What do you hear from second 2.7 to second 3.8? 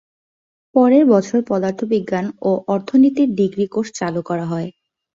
অর্থনীতিতে ডিগ্রি